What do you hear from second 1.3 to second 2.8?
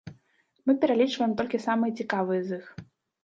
толькі самыя цікавыя з іх.